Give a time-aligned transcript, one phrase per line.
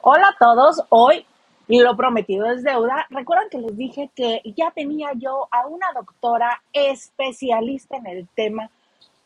[0.00, 1.26] Hola a todos, hoy
[1.68, 3.06] lo prometido es deuda.
[3.10, 8.70] Recuerdan que les dije que ya tenía yo a una doctora especialista en el tema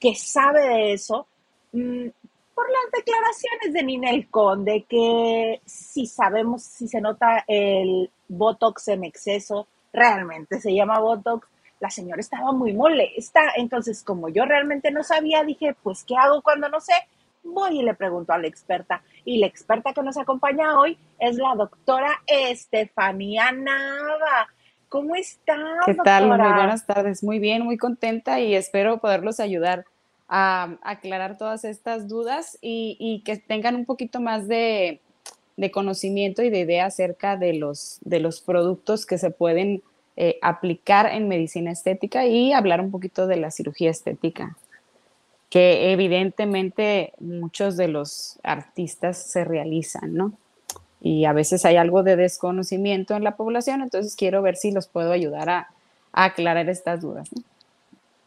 [0.00, 1.26] que sabe de eso,
[1.72, 2.08] mm,
[2.52, 9.04] por las declaraciones de Ninel Conde, que si sabemos si se nota el Botox en
[9.04, 11.46] exceso, realmente se llama Botox,
[11.78, 13.40] la señora estaba muy molesta.
[13.56, 16.94] Entonces, como yo realmente no sabía, dije, pues, ¿qué hago cuando no sé?
[17.42, 19.02] Voy y le pregunto a la experta.
[19.24, 24.48] Y la experta que nos acompaña hoy es la doctora Estefanía Nava.
[24.88, 25.58] ¿Cómo estás?
[25.86, 26.26] ¿Qué tal?
[26.26, 27.22] Muy buenas tardes.
[27.22, 29.84] Muy bien, muy contenta y espero poderlos ayudar
[30.28, 35.00] a aclarar todas estas dudas y, que tengan un poquito más de,
[35.72, 39.82] conocimiento y de idea acerca de los, de los productos que se pueden
[40.16, 44.56] eh, aplicar en medicina estética y hablar un poquito de la cirugía estética
[45.50, 50.32] que evidentemente muchos de los artistas se realizan, ¿no?
[51.00, 54.86] Y a veces hay algo de desconocimiento en la población, entonces quiero ver si los
[54.86, 55.68] puedo ayudar a,
[56.12, 57.28] aclarar estas dudas.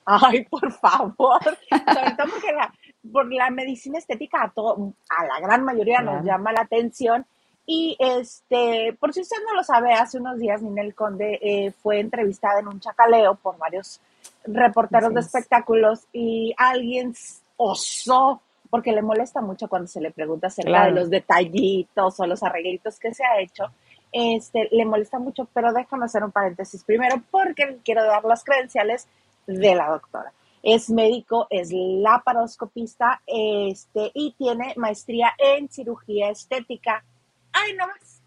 [0.05, 2.73] Ay, por favor, sobre todo porque la,
[3.11, 7.25] por la medicina estética a, todo, a la gran mayoría nos llama la atención.
[7.65, 11.99] Y este, por si usted no lo sabe, hace unos días Ninel Conde eh, fue
[11.99, 14.01] entrevistada en un chacaleo por varios
[14.45, 17.13] reporteros de espectáculos y alguien
[17.57, 22.43] osó, porque le molesta mucho cuando se le pregunta acerca de los detallitos o los
[22.43, 23.65] arreglitos que se ha hecho,
[24.11, 29.07] este, le molesta mucho, pero déjame hacer un paréntesis primero porque quiero dar las credenciales
[29.47, 30.31] de la doctora.
[30.61, 37.03] Es médico, es laparoscopista este, y tiene maestría en cirugía estética.
[37.51, 38.21] ¡Ay, no más!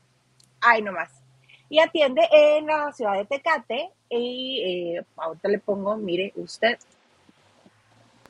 [0.60, 1.15] ¡Ay, no más!
[1.68, 3.90] Y atiende en la ciudad de Tecate.
[4.08, 6.78] Y eh, ahorita le pongo, mire usted,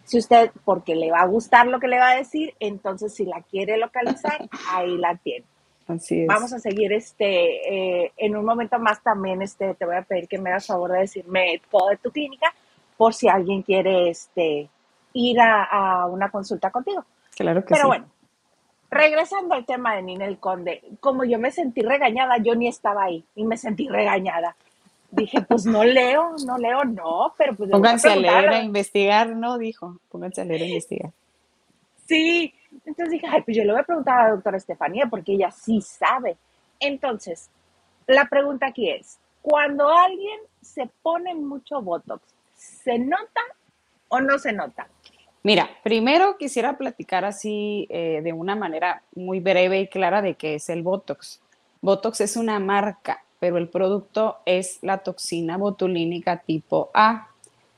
[0.06, 3.24] si usted, porque le va a gustar lo que le va a decir, entonces si
[3.24, 5.44] la quiere localizar, ahí la tiene.
[5.88, 6.26] Así es.
[6.26, 10.28] Vamos a seguir este, eh, en un momento más también, este, te voy a pedir
[10.28, 12.52] que me hagas favor de decirme todo de tu clínica,
[12.96, 14.68] por si alguien quiere este,
[15.12, 17.04] ir a, una consulta contigo.
[17.36, 17.74] Claro que sí.
[17.74, 18.06] Pero bueno,
[18.90, 23.24] regresando al tema de Ninel Conde, como yo me sentí regañada, yo ni estaba ahí
[23.34, 24.56] y me sentí regañada.
[25.10, 27.70] Dije, pues no leo, no leo, no, pero pues...
[27.70, 29.56] Pónganse a, leer, a investigar, ¿no?
[29.56, 31.12] Dijo, pónganse a leer, a investigar.
[32.06, 32.52] Sí,
[32.84, 35.50] entonces dije, ay, pues yo le voy a preguntar a la doctora Estefanía porque ella
[35.50, 36.36] sí sabe.
[36.78, 37.50] Entonces,
[38.06, 42.22] la pregunta aquí es, cuando alguien se pone mucho Botox,
[42.54, 43.40] ¿se nota
[44.08, 44.88] o no se nota?
[45.46, 50.56] Mira, primero quisiera platicar así eh, de una manera muy breve y clara de qué
[50.56, 51.40] es el Botox.
[51.80, 57.28] Botox es una marca, pero el producto es la toxina botulínica tipo A.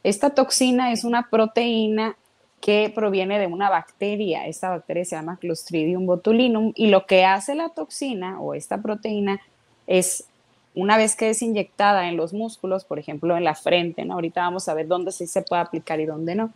[0.02, 2.16] Esta toxina es una proteína
[2.62, 4.46] que proviene de una bacteria.
[4.46, 9.42] Esta bacteria se llama Clostridium botulinum y lo que hace la toxina o esta proteína
[9.86, 10.24] es
[10.74, 14.14] una vez que es inyectada en los músculos, por ejemplo en la frente, ¿no?
[14.14, 16.50] ahorita vamos a ver dónde sí se puede aplicar y dónde no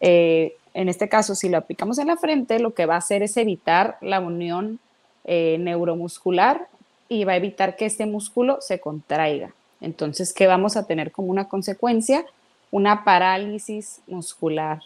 [0.00, 3.22] eh, en este caso, si lo aplicamos en la frente, lo que va a hacer
[3.22, 4.78] es evitar la unión
[5.24, 6.68] eh, neuromuscular
[7.08, 9.52] y va a evitar que este músculo se contraiga.
[9.80, 12.24] Entonces, ¿qué vamos a tener como una consecuencia?
[12.70, 14.80] Una parálisis muscular.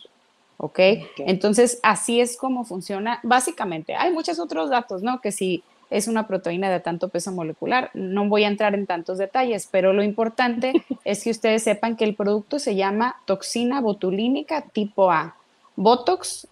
[0.57, 0.79] ¿Ok?
[1.19, 3.19] Entonces, así es como funciona.
[3.23, 5.21] Básicamente, hay muchos otros datos, ¿no?
[5.21, 7.91] Que si es una proteína de tanto peso molecular.
[7.93, 10.73] No voy a entrar en tantos detalles, pero lo importante
[11.05, 15.37] es que ustedes sepan que el producto se llama toxina botulínica tipo A.
[15.77, 16.49] Botox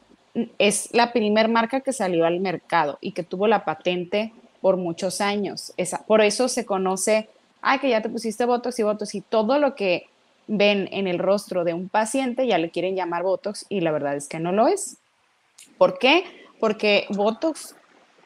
[0.59, 5.21] es la primer marca que salió al mercado y que tuvo la patente por muchos
[5.21, 5.73] años.
[5.77, 7.29] Esa, por eso se conoce,
[7.63, 10.07] ay, que ya te pusiste Botox y Botox y todo lo que
[10.47, 14.17] ven en el rostro de un paciente ya le quieren llamar Botox y la verdad
[14.17, 14.99] es que no lo es.
[15.79, 16.25] ¿Por qué?
[16.59, 17.75] Porque Botox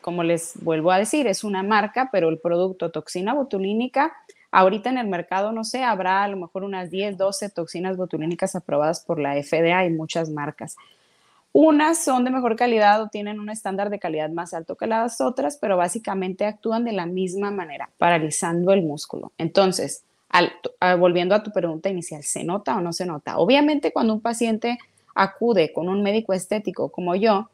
[0.04, 4.12] como les vuelvo a decir, es una marca, pero el producto toxina botulínica,
[4.50, 8.54] ahorita en el mercado, no sé, habrá a lo mejor unas 10, 12 toxinas botulínicas
[8.54, 10.76] aprobadas por la FDA y muchas marcas.
[11.52, 15.22] Unas son de mejor calidad o tienen un estándar de calidad más alto que las
[15.22, 19.32] otras, pero básicamente actúan de la misma manera, paralizando el músculo.
[19.38, 20.04] Entonces,
[20.98, 23.38] volviendo a tu pregunta inicial, ¿se nota o no se nota?
[23.38, 24.76] Obviamente cuando un paciente
[25.14, 27.48] acude con un médico estético como yo,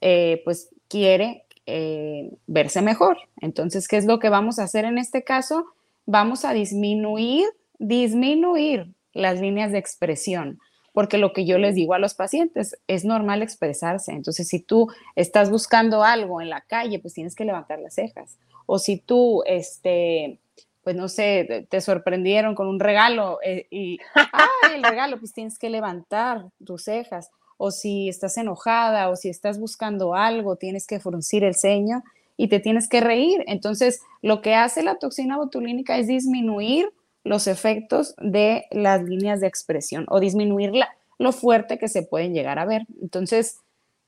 [0.00, 3.18] eh, pues quiere eh, verse mejor.
[3.40, 5.66] Entonces, ¿qué es lo que vamos a hacer en este caso?
[6.06, 7.46] Vamos a disminuir,
[7.78, 10.58] disminuir las líneas de expresión,
[10.92, 14.12] porque lo que yo les digo a los pacientes es normal expresarse.
[14.12, 18.38] Entonces, si tú estás buscando algo en la calle, pues tienes que levantar las cejas.
[18.66, 20.38] O si tú, este,
[20.82, 25.58] pues no sé, te sorprendieron con un regalo eh, y, ah, el regalo, pues tienes
[25.58, 31.00] que levantar tus cejas o si estás enojada o si estás buscando algo, tienes que
[31.00, 32.02] fruncir el ceño
[32.36, 33.44] y te tienes que reír.
[33.46, 36.90] Entonces, lo que hace la toxina botulínica es disminuir
[37.22, 40.72] los efectos de las líneas de expresión o disminuir
[41.18, 42.86] lo fuerte que se pueden llegar a ver.
[43.00, 43.58] Entonces,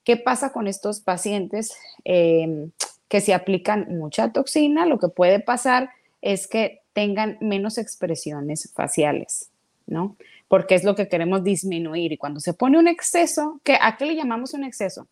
[0.05, 2.71] ¿qué pasa con estos pacientes em,
[3.09, 4.87] que se aplican mucha toxina?
[4.87, 5.91] Lo que puede pasar
[6.21, 9.51] es que tengan menos expresiones faciales,
[9.87, 10.17] ¿no?
[10.49, 12.13] Porque es lo que queremos disminuir.
[12.13, 15.09] Y cuando se pone un exceso, ¿a qué le llamamos un exceso?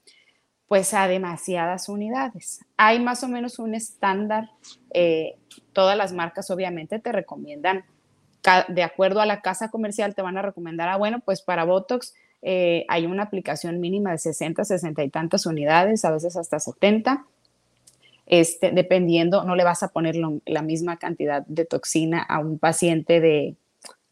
[0.67, 2.65] Pues a demasiadas unidades.
[2.77, 4.51] Hay más o menos un estándar.
[4.93, 5.37] Eh,
[5.73, 7.85] todas las marcas obviamente te recomiendan
[8.69, 12.15] de acuerdo a la casa comercial, te van a recomendar, ah, bueno, pues para Botox
[12.43, 17.25] eh, hay una aplicación mínima de 60, 60 y tantas unidades, a veces hasta 70.
[18.27, 20.17] Este, dependiendo, no le vas a poner
[20.47, 23.57] la misma cantidad de toxina a un paciente de,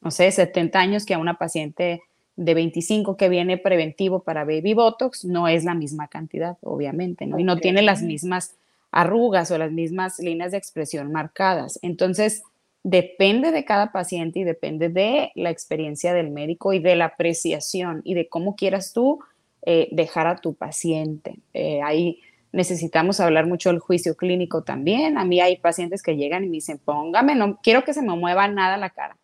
[0.02, 2.02] no sé, 70 años que a una paciente
[2.37, 7.38] de 25 que viene preventivo para baby botox, no es la misma cantidad, obviamente, ¿no?
[7.38, 8.56] Y no tiene las mismas
[8.90, 11.78] arrugas o las mismas líneas de expresión marcadas.
[11.82, 12.43] Entonces,
[12.82, 18.02] depende de cada paciente y depende de la experiencia del médico y de la apreciación
[18.05, 19.20] y de cómo quieras tú
[19.64, 21.38] eh, dejar a tu paciente.
[21.55, 22.20] Eh, ahí
[22.50, 25.16] necesitamos hablar mucho del juicio clínico también.
[25.16, 28.16] A mí hay pacientes que llegan y me dicen, póngame, no quiero que se me
[28.16, 29.16] mueva nada la cara.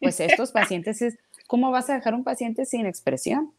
[0.00, 3.52] Pues estos pacientes es, ¿cómo vas a dejar un paciente sin expresión?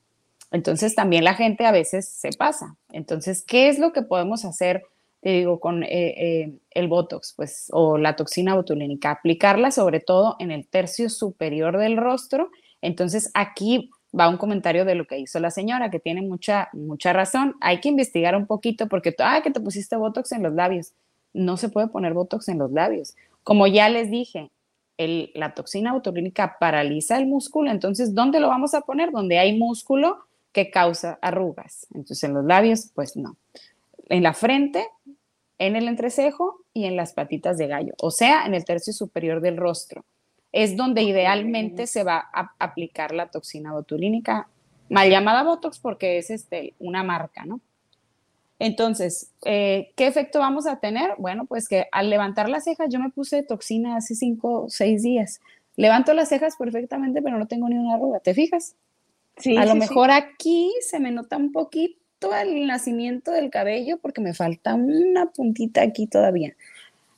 [0.51, 2.75] Entonces también la gente a veces se pasa.
[2.91, 4.83] Entonces, ¿qué es lo que podemos hacer?
[5.21, 10.35] te digo, con eh, eh, el Botox, pues, o la toxina botulínica, aplicarla sobre todo
[10.39, 12.49] en el tercio superior del rostro.
[12.81, 17.13] Entonces, aquí va un comentario de lo que hizo la señora, que tiene mucha, mucha
[17.13, 17.55] razón.
[17.61, 20.93] Hay que investigar un poquito porque, ah, que te pusiste Botox en los labios.
[21.33, 23.15] No se puede poner Botox en los labios.
[23.43, 24.49] Como ya les dije,
[25.03, 29.11] el, la toxina botulínica paraliza el músculo, entonces, ¿dónde lo vamos a poner?
[29.11, 31.87] Donde hay músculo que causa arrugas.
[31.93, 33.37] Entonces, en los labios, pues no
[34.11, 34.87] en la frente,
[35.57, 39.41] en el entrecejo y en las patitas de gallo, o sea, en el tercio superior
[39.41, 40.05] del rostro.
[40.51, 44.49] Es donde idealmente se va a aplicar la toxina botulínica,
[44.89, 47.61] mal llamada Botox porque es este, una marca, ¿no?
[48.63, 51.15] Entonces, eh, ¿qué efecto vamos a tener?
[51.17, 55.01] Bueno, pues que al levantar las cejas, yo me puse toxina hace cinco o seis
[55.01, 55.41] días.
[55.77, 58.75] Levanto las cejas perfectamente, pero no tengo ni una arruga, ¿te fijas?
[59.37, 59.57] Sí.
[59.57, 64.35] A lo mejor aquí se me nota un poquito el nacimiento del cabello porque me
[64.35, 66.53] falta una puntita aquí todavía.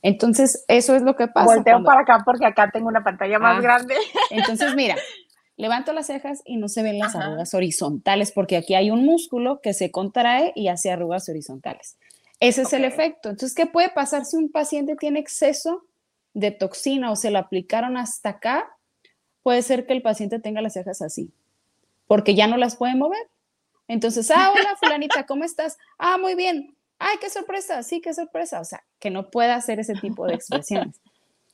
[0.01, 1.55] Entonces, eso es lo que pasa.
[1.55, 3.95] Volteo para acá porque acá tengo una pantalla más ah, grande.
[4.29, 4.95] Entonces, mira,
[5.55, 9.61] levanto las cejas y no se ven las arrugas horizontales porque aquí hay un músculo
[9.61, 11.97] que se contrae y hace arrugas horizontales.
[12.39, 13.29] Ese es el efecto.
[13.29, 15.85] Entonces, ¿qué puede pasar si un paciente tiene exceso
[16.33, 18.75] de toxina o se lo aplicaron hasta acá?
[19.43, 21.31] Puede ser que el paciente tenga las cejas así,
[22.07, 23.29] porque ya no las puede mover.
[23.87, 25.77] Entonces, ah, hola fulanita, ¿cómo estás?
[25.97, 26.75] Ah, muy bien.
[26.99, 28.59] Ay, qué sorpresa, sí, qué sorpresa.
[28.59, 30.99] O sea, que no pueda hacer ese tipo de expresiones.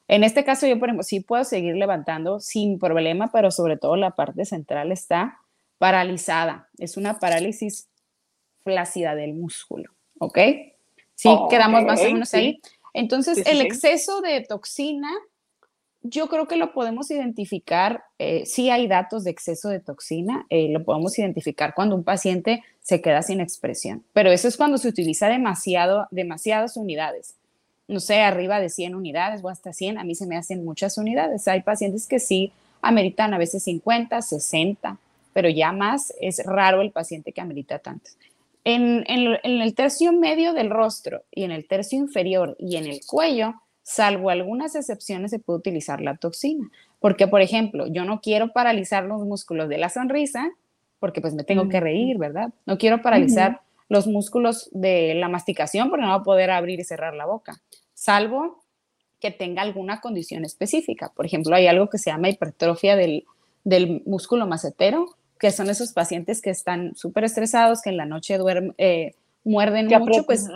[0.10, 3.96] En este caso, yo, por ejemplo, sí puedo seguir levantando sin problema, pero sobre todo
[3.96, 5.40] la parte central está
[5.78, 6.68] paralizada.
[6.80, 7.88] Es una parálisis
[8.64, 10.40] flácida del músculo, ¿ok?
[11.14, 12.60] Sí, quedamos más o menos ahí.
[12.94, 15.10] Entonces, el exceso de toxina
[16.02, 20.70] yo creo que lo podemos identificar, eh, si hay datos de exceso de toxina, eh,
[20.70, 24.88] lo podemos identificar cuando un paciente se queda sin expresión, pero eso es cuando se
[24.88, 27.36] utiliza demasiado, demasiadas unidades.
[27.90, 30.98] No sé, arriba de 100 unidades o hasta 100, a mí se me hacen muchas
[30.98, 31.48] unidades.
[31.50, 34.98] Hay pacientes que sí ameritan a veces 50, 60,
[35.34, 38.16] pero ya más es raro el paciente que amerita tantos.
[38.64, 43.56] en el tercio medio del rostro y en el tercio inferior y en el cuello,
[43.84, 46.70] salvo algunas excepciones, se puede utilizar la toxina.
[47.00, 50.52] Porque, por ejemplo, yo no quiero paralizar los músculos de la sonrisa,
[51.00, 52.52] porque pues me tengo que reír, ¿verdad?
[52.66, 56.84] No quiero paralizar los músculos de la masticación, porque no voy a poder abrir y
[56.84, 57.62] cerrar la boca,
[57.94, 58.64] salvo
[59.20, 61.12] que tenga alguna condición específica.
[61.14, 63.26] Por ejemplo, hay algo que se llama hipertrofia del,
[63.66, 65.08] del músculo macetero,
[65.40, 69.88] que son esos pacientes que están súper estresados, que en la noche duermen, eh, muerden
[69.88, 70.48] mucho, pues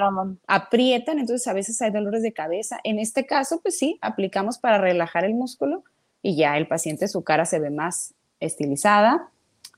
[0.47, 2.79] aprietan, entonces a veces hay dolores de cabeza.
[2.83, 5.83] En este caso, pues sí, aplicamos para relajar el músculo
[6.21, 9.29] y ya el paciente, su cara se ve más estilizada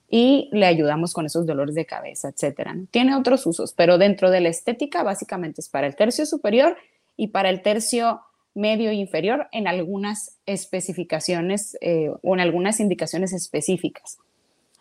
[0.10, 2.76] y le ayudamos con esos dolores de cabeza, etcétera.
[2.92, 6.78] Tiene otros usos, pero dentro de la estética básicamente es para el tercio superior
[7.18, 8.22] y para el tercio
[8.54, 14.18] medio e inferior en algunas especificaciones eh, o en algunas indicaciones específicas.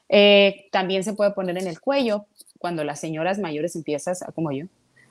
[0.09, 2.27] Eh, también se puede poner en el cuello
[2.59, 4.67] cuando las señoras mayores empiezan, como yo,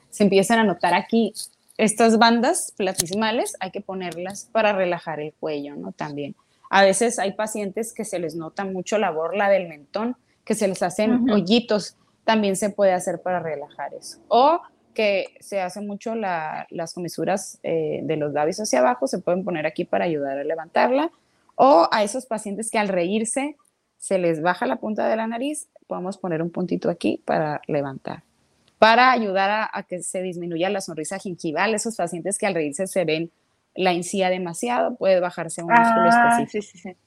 [0.10, 1.34] se empiezan a notar aquí
[1.78, 5.92] estas bandas platismales, hay que ponerlas para relajar el cuello, ¿no?
[5.92, 6.36] También.
[6.76, 10.68] A veces hay pacientes que se les nota mucho la borla del mentón, que se
[10.68, 14.18] les hacen hoyitos, también se puede hacer para relajar eso.
[14.28, 14.60] O
[14.96, 19.68] que se hace mucho las comisuras eh, de los labios hacia abajo, se pueden poner
[19.68, 21.12] aquí para ayudar a levantarla.
[21.54, 23.56] O a esos pacientes que al reírse
[24.00, 28.24] se les baja la punta de la nariz, podemos poner un puntito aquí para levantar.
[28.80, 33.06] Para ayudar a, que se disminuya la sonrisa gingival, esos pacientes que al reírse se
[33.06, 33.32] ven
[33.76, 36.98] la encía demasiado, puede bajarse un músculo ah, específico.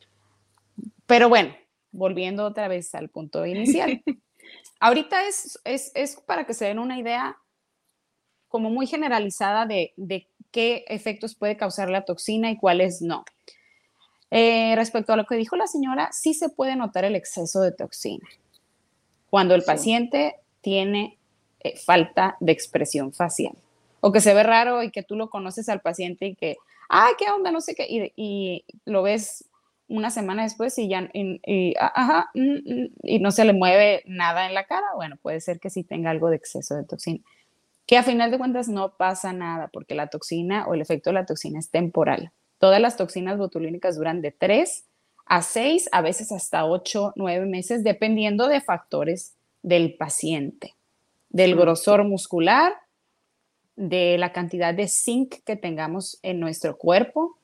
[1.06, 1.54] Pero bueno,
[1.92, 4.02] volviendo otra vez al punto inicial.
[4.80, 7.38] Ahorita es, es, es, para que se den una idea
[8.48, 13.24] como muy generalizada de, de, qué efectos puede causar la toxina y cuáles no.
[14.30, 17.72] Eh, respecto a lo que dijo la señora, sí se puede notar el exceso de
[17.72, 18.26] toxina.
[19.30, 21.18] Cuando el paciente tiene
[21.60, 23.56] eh, falta de expresión facial
[24.06, 26.58] o que se ve raro y que tú lo conoces al paciente y que,
[26.88, 29.50] ay, qué onda, no sé qué, y, y lo ves
[29.88, 34.46] una semana después y ya, y, ajá, mm, mm, y no se le mueve nada
[34.46, 37.18] en la cara, bueno, puede ser que sí tenga algo de exceso de toxina.
[37.84, 41.14] Que a final de cuentas no pasa nada porque la toxina o el efecto de
[41.14, 42.30] la toxina es temporal.
[42.58, 44.84] Todas las toxinas botulínicas duran de 3
[45.24, 49.34] a 6, a veces hasta 8, 9 meses, dependiendo de factores
[49.64, 50.76] del paciente,
[51.28, 52.72] del grosor muscular,
[53.76, 57.38] de la cantidad de zinc que tengamos en nuestro cuerpo,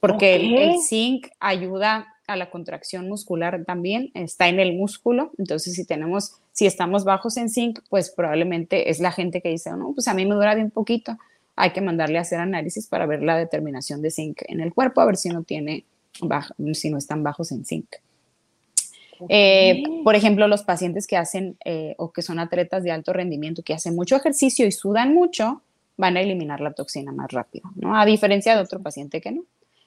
[0.00, 5.84] porque el, zinc ayuda a la contracción muscular también, está en el músculo, entonces si
[5.84, 10.08] tenemos, si estamos bajos en zinc, pues probablemente es la gente que dice, no, pues
[10.08, 11.16] a mí me dura bien poquito,
[11.56, 15.00] hay que mandarle a hacer análisis para ver la determinación de zinc en el cuerpo,
[15.00, 15.84] a ver si no tiene,
[16.74, 17.86] si no están bajos en zinc.
[19.28, 23.62] Eh, por ejemplo, los pacientes que hacen eh, o que son atletas de alto rendimiento,
[23.62, 25.62] que hacen mucho ejercicio y sudan mucho,
[25.96, 27.98] van a eliminar la toxina más rápido, ¿no?
[27.98, 29.44] A diferencia de otro paciente que no.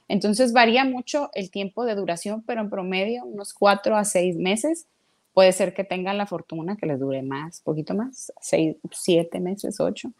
[0.07, 4.88] Entonces varía mucho el tiempo de duración, pero en promedio unos cuatro a seis meses.
[5.33, 9.79] Puede ser que tengan la fortuna que les dure más, poquito más, seis, siete meses,
[9.79, 10.12] ocho,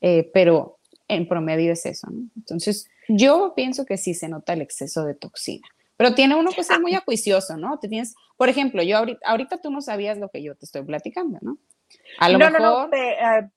[0.00, 2.28] eh, pero en promedio es eso, ¿no?
[2.36, 5.66] Entonces yo pienso que sí se nota el exceso de toxina.
[5.96, 7.78] Pero tiene uno que ser muy acuicioso, ¿no?
[7.78, 10.82] Te tienes, por ejemplo, yo ahorita, ahorita tú no sabías lo que yo te estoy
[10.82, 11.58] platicando, ¿no?
[12.18, 13.48] A lo mejor, eh,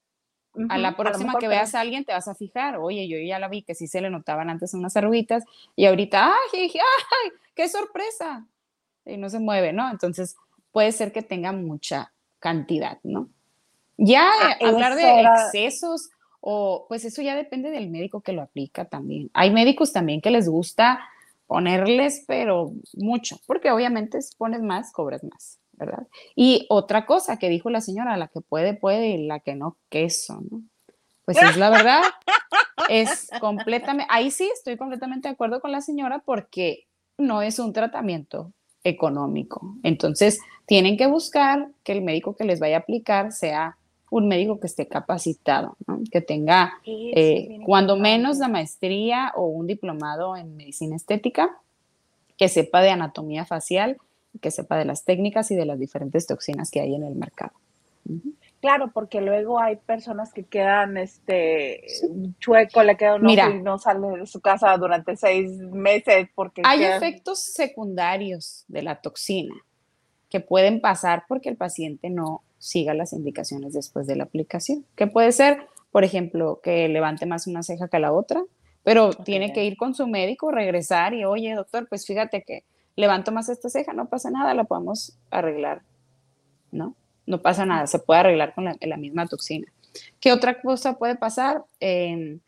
[0.69, 3.47] a la próxima que veas a alguien te vas a fijar, oye, yo ya la
[3.47, 5.43] vi que sí se le notaban antes unas arruguitas
[5.75, 8.45] y ahorita, ¡ay, ay, qué sorpresa!
[9.05, 9.89] Y no se mueve, ¿no?
[9.89, 10.35] Entonces
[10.71, 13.29] puede ser que tenga mucha cantidad, ¿no?
[13.97, 16.09] Ya ah, hablar de excesos
[16.41, 19.29] o pues eso ya depende del médico que lo aplica también.
[19.33, 21.01] Hay médicos también que les gusta
[21.49, 25.59] ponerles, pero mucho, porque obviamente si pones más, cobras más.
[25.79, 26.07] ¿verdad?
[26.35, 29.77] Y otra cosa que dijo la señora, la que puede, puede y la que no,
[29.89, 30.61] queso, ¿no?
[31.23, 32.01] Pues es la verdad,
[32.89, 36.87] es completamente, ahí sí estoy completamente de acuerdo con la señora porque
[37.17, 38.51] no es un tratamiento
[38.83, 39.75] económico.
[39.83, 43.77] Entonces, tienen que buscar que el médico que les vaya a aplicar sea
[44.11, 46.01] un médico que esté capacitado, ¿no?
[46.11, 51.57] que tenga eh, cuando menos la maestría o un diplomado en medicina estética,
[52.37, 53.97] que sepa de anatomía facial,
[54.41, 57.51] que sepa de las técnicas y de las diferentes toxinas que hay en el mercado.
[58.61, 61.83] Claro, porque luego hay personas que quedan este
[62.39, 66.61] chueco, le queda un Mira, y no sale de su casa durante seis meses porque
[66.65, 69.55] hay efectos secundarios de la toxina
[70.29, 74.85] que pueden pasar porque el paciente no siga las indicaciones después de la aplicación.
[74.95, 78.43] Que puede ser, por ejemplo, que levante más una ceja que la otra,
[78.83, 82.63] pero tiene que ir con su médico, regresar y, oye, doctor, pues fíjate que
[82.95, 85.81] levanto más esta ceja, no pasa nada, la podemos arreglar,
[86.71, 86.95] ¿no?
[87.25, 89.71] No pasa nada, se puede arreglar con la, misma toxina.
[90.19, 91.63] ¿Qué otra cosa puede pasar?
[91.79, 92.39] Em,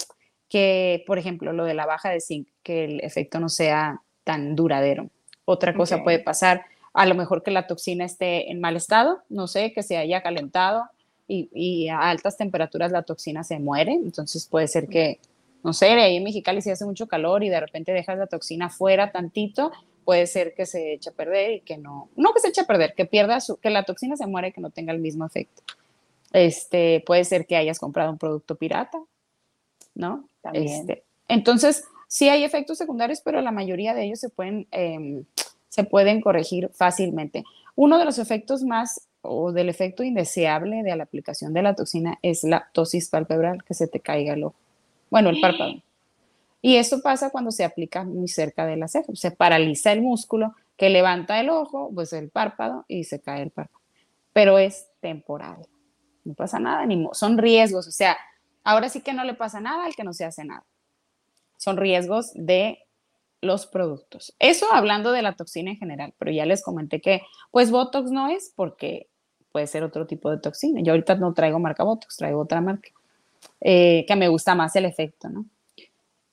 [0.50, 4.56] que, por ejemplo, lo de la baja de zinc, que el efecto no sea tan
[4.56, 5.10] duradero.
[5.46, 9.48] Otra cosa puede pasar, a lo mejor que la toxina esté en mal estado, no
[9.48, 10.84] sé, que se haya calentado
[11.28, 15.20] y, y a altas temperaturas la toxina se muere, entonces puede ser que,
[15.64, 18.70] no sé, ahí en Mexicali se hace mucho calor y de repente dejas la toxina
[18.70, 19.72] fuera tantito
[20.04, 22.66] puede ser que se eche a perder y que no, no que se eche a
[22.66, 25.26] perder, que pierda su, que la toxina se muere y que no tenga el mismo
[25.26, 25.64] efecto.
[26.34, 29.00] Este, puede ser que hayas comprado un producto pirata,
[29.94, 30.28] ¿no?
[30.54, 35.26] Este, entonces, sí hay efectos secundarios, pero la mayoría de ellos se pueden, em,
[35.72, 37.46] se pueden corregir fácilmente.
[37.76, 42.20] Uno de los efectos más o del efecto indeseable de la aplicación de la toxina
[42.22, 44.56] es la tosis palpebral, que se te caiga el ojo.
[45.10, 45.76] Bueno, el párpado.
[46.62, 49.14] Y eso pasa cuando se aplica muy cerca de la ceja.
[49.16, 53.52] Se paraliza el músculo que levanta el ojo, pues el párpado y se cae el
[53.52, 53.80] párpado.
[54.34, 55.66] Pero es temporal.
[56.26, 57.88] No pasa nada, ni son riesgos.
[57.88, 58.18] O sea,
[58.66, 60.66] ahora sí que no le pasa nada al que no se hace nada.
[61.56, 62.80] Son riesgos de
[63.42, 64.36] los productos.
[64.40, 68.28] Eso hablando de la toxina en general, pero ya les comenté que pues Botox no
[68.28, 69.08] es porque
[69.52, 70.82] puede ser otro tipo de toxina.
[70.82, 72.90] Yo ahorita no traigo marca Botox, traigo otra marca
[73.60, 75.46] eh, que me gusta más el efecto, ¿no?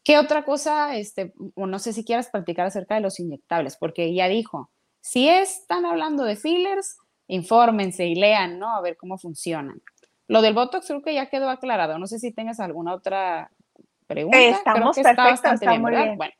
[0.04, 3.76] ¿Qué otra cosa, este, o no sé si quieras platicar acerca de los inyectables?
[3.76, 6.96] Porque ya dijo, si están hablando de fillers,
[7.26, 8.74] infórmense y lean, ¿no?
[8.74, 9.82] A ver cómo funcionan.
[10.26, 11.98] Lo del Botox creo que ya quedó aclarado.
[11.98, 13.50] No sé si tengas alguna otra
[14.06, 14.38] pregunta.
[14.38, 16.34] Estamos creo que está bien, Bueno,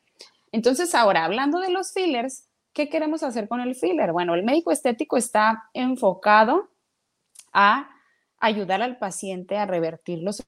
[0.52, 4.12] entonces ahora, hablando de los fillers, ¿qué queremos hacer con el filler?
[4.12, 6.71] Bueno, el médico estético está enfocado
[7.52, 7.90] a
[8.38, 10.43] ayudar al paciente a revertir los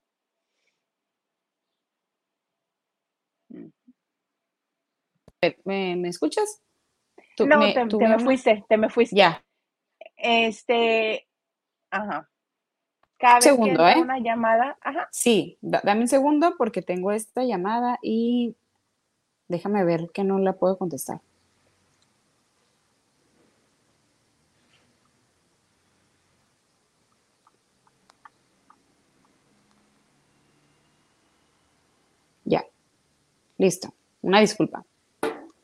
[5.64, 6.62] ¿Me, escuchas?
[7.38, 9.16] no, te, me fuiste, te me fuiste.
[9.16, 9.42] Ya.
[10.16, 11.26] Este,
[11.90, 12.28] ajá.
[13.16, 13.98] Cada segundo, ¿eh?
[13.98, 15.08] una llamada, ajá.
[15.10, 18.56] Sí, dame un segundo porque tengo esta llamada y
[19.50, 21.20] déjame ver que no la puedo contestar.
[32.44, 32.64] Ya,
[33.58, 33.92] listo.
[34.22, 34.84] Una disculpa.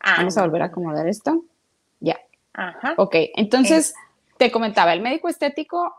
[0.01, 1.45] Ah, Vamos a volver a acomodar esto.
[2.01, 2.19] Ya.
[2.55, 2.95] Ajá.
[2.97, 3.95] Ok, entonces
[4.37, 5.95] te comentaba, el médico estético,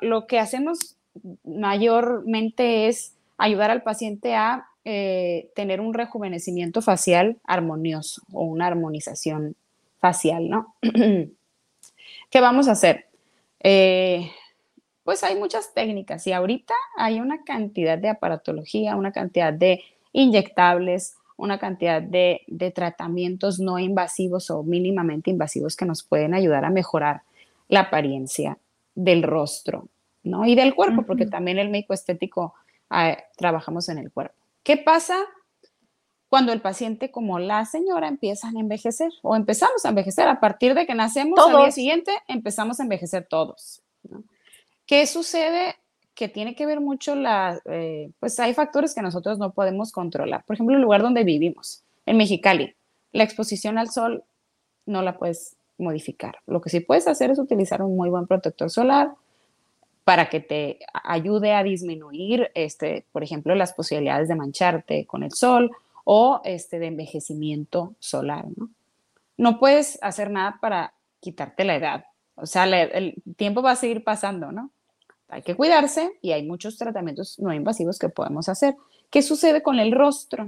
[0.00, 0.96] lo, que hacemos
[1.44, 9.56] mayormente es ayudar al paciente a eh, tener un rejuvenecimiento facial armonioso o una armonización
[9.98, 10.76] facial, ¿no?
[12.30, 13.06] ¿Qué vamos a hacer?
[13.58, 14.30] Eh,
[15.02, 21.16] pues hay muchas técnicas y ahorita hay una cantidad de aparatología, una cantidad de inyectables,
[21.36, 27.22] una cantidad de, tratamientos no invasivos o mínimamente invasivos que nos pueden ayudar a mejorar
[27.68, 28.56] la apariencia
[28.94, 29.88] del rostro,
[30.22, 30.46] ¿no?
[30.46, 32.54] Y del cuerpo, porque también el médico estético
[32.88, 34.45] ah, trabajamos en el cuerpo.
[34.66, 35.16] ¿Qué pasa
[36.28, 40.26] cuando el paciente como la señora empiezan a envejecer o empezamos a envejecer?
[40.26, 43.80] A partir de que nacemos al día siguiente empezamos a envejecer todos.
[44.84, 45.76] ¿Qué sucede
[46.16, 50.44] que tiene que ver mucho la, eh, pues hay factores que nosotros no podemos controlar.
[50.44, 52.74] Por ejemplo, el lugar donde vivimos, en Mexicali,
[53.12, 54.24] la exposición al sol
[54.84, 56.38] no la puedes modificar.
[56.44, 59.12] Lo que sí puedes hacer es utilizar un muy buen protector solar
[60.06, 65.32] para que te ayude a disminuir, este, por ejemplo, las posibilidades de mancharte con el
[65.32, 65.72] sol
[66.04, 68.44] o este, de envejecimiento solar.
[69.36, 69.58] ¿no?
[69.58, 72.04] puedes hacer nada para quitarte la edad.
[72.36, 74.70] O sea, el tiempo va a seguir pasando, ¿no?
[75.28, 78.76] hay que cuidarse y hay muchos tratamientos no invasivos que podemos hacer.
[79.10, 80.46] ¿Qué sucede con el rostro?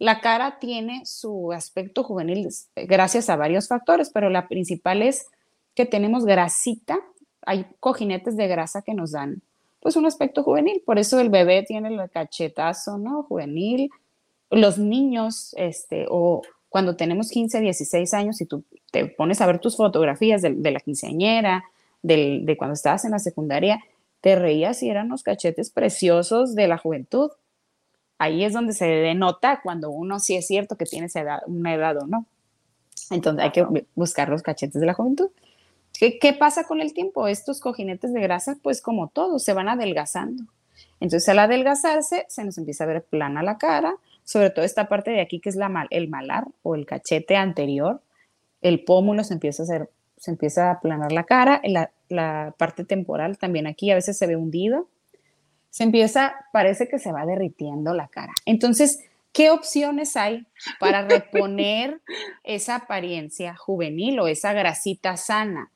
[0.00, 5.28] La cara tiene su aspecto juvenil gracias a varios factores, pero la principal es
[5.76, 6.98] que tenemos grasita,
[7.46, 9.42] hay cojinetes de grasa que nos dan
[9.80, 13.22] pues un aspecto juvenil, por eso el bebé tiene el cachetazo, ¿no?
[13.22, 13.90] Juvenil,
[14.50, 19.60] los niños, este, o cuando tenemos 15, 16 años y tú te pones a ver
[19.60, 21.64] tus fotografías de, la quinceañera,
[22.02, 23.80] de cuando estabas en la secundaria,
[24.20, 27.30] te reías y eran los cachetes preciosos de la juventud.
[28.18, 31.06] Ahí es donde se denota cuando uno sí es cierto que tiene
[31.46, 32.26] una edad o no.
[33.10, 35.30] Entonces hay que buscar los cachetes de la juventud.
[35.98, 37.28] ¿Qué, ¿Qué, pasa con el tiempo?
[37.28, 40.44] Estos cojinetes de grasa, pues como todos, se van adelgazando.
[41.00, 45.10] Entonces al adelgazarse se nos empieza a ver plana la cara, sobre todo esta parte
[45.10, 48.00] de aquí que es la el malar o el cachete anterior,
[48.62, 52.84] el pómulo se empieza a hacer se empieza a aplanar la cara, la, la parte
[52.84, 54.88] temporal también aquí a veces se ve hundido,
[55.70, 58.32] se empieza, parece que se va derritiendo la cara.
[58.46, 60.46] Entonces, ¿qué opciones hay
[60.80, 62.00] para reponer
[62.44, 65.70] esa apariencia juvenil o esa grasita sana?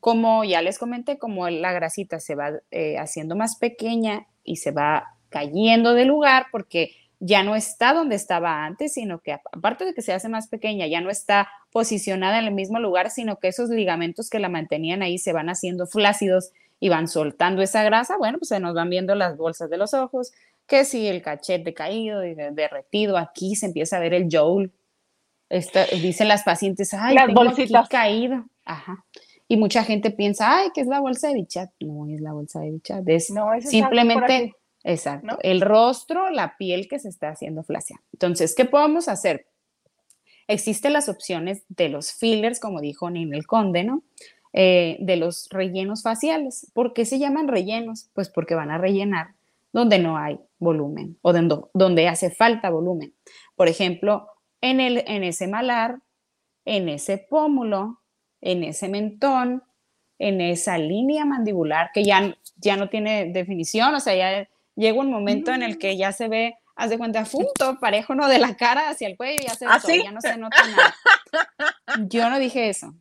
[0.00, 4.70] Como ya les comenté, como la grasita se va eh, haciendo más pequeña y se
[4.70, 9.92] va cayendo de lugar porque ya no está donde estaba antes, sino que aparte de
[9.92, 13.48] que se hace más pequeña, ya no está posicionada en el mismo lugar, sino que
[13.48, 18.16] esos ligamentos que la mantenían ahí se van haciendo flácidos y van soltando esa grasa,
[18.16, 20.32] bueno, pues se nos van viendo las bolsas de los ojos,
[20.66, 24.70] que si el cachete caído y derretido, aquí se empieza a ver el joule.
[26.00, 27.88] dicen las pacientes, ay, las tengo bolsitas.
[27.88, 28.46] caído.
[28.64, 29.04] Ajá.
[29.50, 31.72] Y mucha gente piensa, ay, que es la bolsa de bichat.
[31.80, 35.38] No es la bolsa de bichat, es no, simplemente Exacto.
[35.42, 38.00] El rostro, la piel que se está haciendo flácida.
[38.12, 39.48] Entonces, ¿qué podemos hacer?
[40.46, 44.04] Existen las opciones de los fillers, como dijo Ninel Conde, ¿no?
[44.52, 46.70] Eh, de los rellenos faciales.
[46.72, 48.08] ¿Por qué se llaman rellenos?
[48.14, 49.34] Pues porque van a rellenar
[49.72, 53.14] donde no hay volumen o donde, donde hace falta volumen.
[53.56, 54.28] Por ejemplo,
[54.60, 56.02] en, el, en ese malar,
[56.64, 58.00] en ese pómulo,
[58.40, 59.62] en ese mentón,
[60.18, 65.10] en esa línea mandibular que ya, ya no tiene definición, o sea, ya llega un
[65.10, 68.28] momento en el que ya se ve, haz de cuenta, punto parejo, ¿no?
[68.28, 70.56] De la cara hacia el cuello, ya se ve ¿Ah, todo, ya no se nota
[70.66, 70.94] nada.
[72.08, 72.94] Yo no dije eso.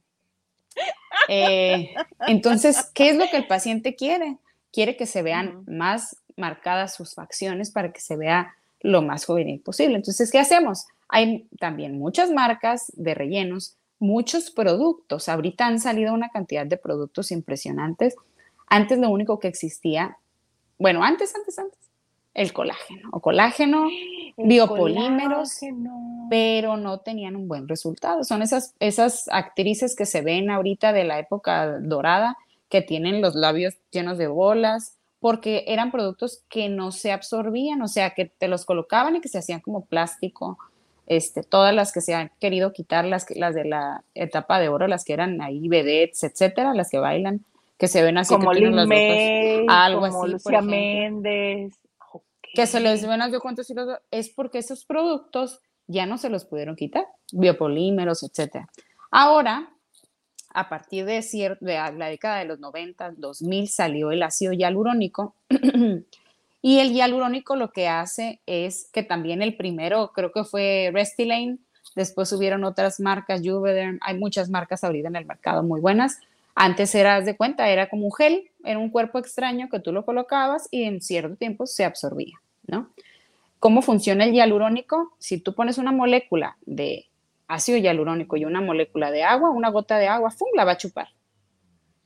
[1.28, 1.93] Eh,
[2.28, 4.38] entonces, ¿qué es lo que el paciente quiere?
[4.71, 9.60] Quiere que se vean más, marcadas sus facciones para que se vea lo más juvenil
[9.60, 9.95] posible.
[9.95, 10.88] Entonces, ¿qué hacemos?
[11.10, 15.30] Hay también muchas marcas de rellenos, muchos productos.
[15.30, 18.16] Ahorita han salido una cantidad de productos impresionantes.
[18.68, 20.18] Antes lo único que existía,
[20.78, 21.80] bueno, antes, antes, antes,
[22.34, 23.88] el colágeno o colágeno,
[24.38, 25.60] biopolímeros,
[26.30, 28.24] pero no tenían un buen resultado.
[28.24, 32.38] Son esas, esas actrices que se ven ahorita de la época dorada
[32.70, 37.88] que tienen los labios llenos de bolas, porque eran productos que no se absorbían, o
[37.88, 40.58] sea, que te los colocaban y que se hacían como plástico.
[41.10, 44.88] Este, todas las que se han querido quitar, las, las de la etapa de oro,
[44.88, 47.43] las que eran ahí vedettes, etcétera, las que bailan,
[47.80, 51.74] que se ven así como que tienen May, algo como así, Lucía Méndez,
[52.54, 53.67] que se les ven de cuántos
[54.12, 58.69] es porque esos productos ya no se los pudieron quitar, biopolímeros, etcétera.
[59.10, 59.67] Ahora,
[60.54, 61.22] a partir de,
[61.60, 65.34] de la década de los 90, 2000, salió el ácido hialurónico.
[66.62, 71.58] y el hialurónico lo que hace es que también el primero, creo que fue Restylane,
[71.95, 76.19] después hubieron otras marcas, Juvederm, hay muchas marcas ahorita en el mercado muy buenas.
[76.56, 80.06] Antes eras de cuenta, era como un gel, era un cuerpo extraño que tú lo
[80.06, 82.89] colocabas y en cierto tiempo se absorbía, ¿no?
[83.60, 85.13] ¿Cómo funciona el hialurónico?
[85.17, 87.08] Si tú pones una molécula de
[87.48, 90.50] ácido hialurónico y una molécula de agua, una gota de agua, ¡fum!
[90.56, 91.10] la va a chupar.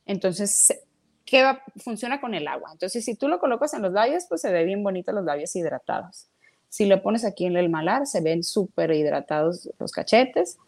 [0.06, 0.80] Entonces,
[1.24, 1.62] ¿qué va?
[1.76, 2.70] funciona con el agua?
[2.72, 5.54] Entonces, si tú lo colocas en los labios, pues se ve bien bonito los labios
[5.56, 6.28] hidratados.
[6.68, 10.58] Si lo pones aquí en el malar, se ven súper hidratados los cachetes,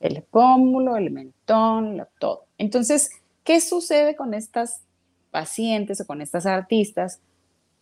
[0.00, 2.44] el pómulo, el mentón, todo.
[2.58, 3.10] Entonces,
[3.44, 4.82] ¿qué sucede con estas
[5.30, 7.20] pacientes o con estas artistas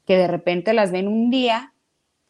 [0.07, 1.73] que de repente las ven un día,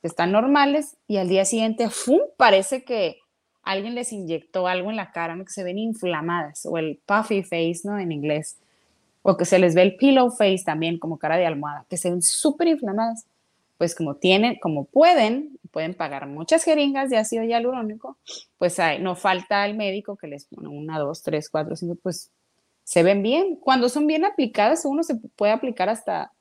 [0.00, 2.20] que están normales, y al día siguiente, ¡fum!
[2.36, 3.18] parece que
[3.62, 7.80] alguien les inyectó algo en la cara, que se ven inflamadas, o el puffy face,
[7.84, 7.98] ¿no?
[7.98, 8.58] En inglés,
[9.22, 12.10] o que se les ve el pillow face también, como cara de almohada, que se
[12.10, 13.26] ven súper inflamadas,
[13.78, 18.16] pues como tienen, como pueden, pueden pagar muchas jeringas de ácido hialurónico,
[18.58, 22.30] pues hay, no falta el médico que les pone una, dos, tres, cuatro, cinco, pues
[22.84, 23.56] se ven bien.
[23.56, 26.32] Cuando son bien aplicadas, uno se puede aplicar hasta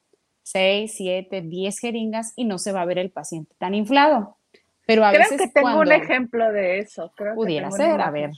[0.44, 4.38] seis, siete, diez jeringas y no se va a ver el paciente tan inflado.
[4.86, 7.12] Pero a Creo que tengo un ejemplo de eso.
[7.16, 8.32] Creo pudiera ser, a ver.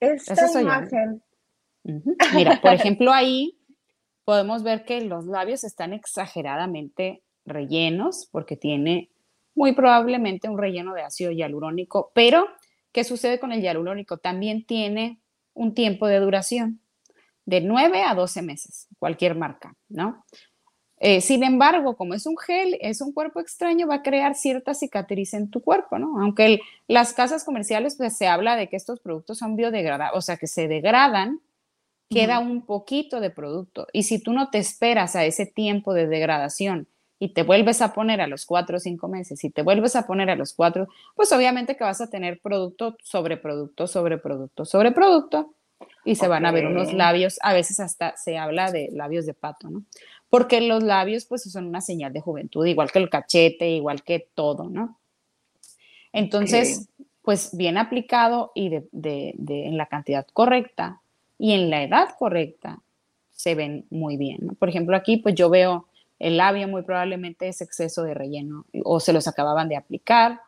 [0.00, 1.22] Esta imagen.
[2.34, 3.58] Mira, por ejemplo, ahí
[4.24, 9.10] podemos ver que los labios están exageradamente rellenos porque tiene
[9.54, 12.46] muy probablemente un relleno de ácido hialurónico, pero
[12.92, 14.18] ¿qué sucede con el hialurónico?
[14.18, 15.20] También tiene
[15.54, 16.80] un tiempo de duración
[17.46, 20.24] de 9 a 12 meses, cualquier marca, ¿no?
[20.98, 24.74] Eh, sin embargo, como es un gel, es un cuerpo extraño, va a crear cierta
[24.74, 26.20] cicatriz en tu cuerpo, ¿no?
[26.20, 30.36] Aunque las casas comerciales, pues se habla de que estos productos son biodegradables, o sea,
[30.36, 31.40] que se degradan,
[32.08, 33.86] queda un poquito de producto.
[33.92, 36.88] Y si tú no te esperas a ese tiempo de degradación
[37.18, 40.06] y te vuelves a poner a los cuatro o cinco meses y te vuelves a
[40.06, 44.64] poner a los cuatro, pues obviamente que vas a tener producto sobre producto, sobre producto,
[44.64, 45.52] sobre producto,
[46.04, 49.34] y se van a ver unos labios, a veces hasta se habla de labios de
[49.34, 49.82] pato, ¿no?
[50.28, 54.28] porque los labios pues son una señal de juventud, igual que el cachete, igual que
[54.34, 54.98] todo, ¿no?
[56.12, 56.88] Entonces,
[57.22, 61.02] pues bien aplicado y de, en la cantidad correcta
[61.38, 62.80] y en la edad correcta,
[63.32, 64.38] se ven muy bien.
[64.40, 64.54] ¿no?
[64.54, 65.86] Por ejemplo, aquí pues yo veo
[66.18, 70.40] el labio muy probablemente es exceso de relleno o se los acababan de aplicar.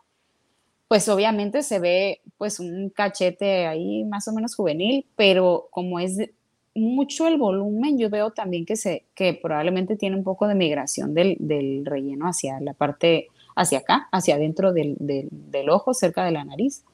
[0.89, 6.19] Pues obviamente se ve pues un cachete ahí más o menos juvenil, pero como es
[6.75, 11.13] mucho el volumen, yo veo también que, se, que probablemente tiene un poco de migración
[11.13, 14.97] del, relleno hacia la parte, hacia acá, hacia adentro del,
[15.71, 16.85] ojo, cerca de la nariz.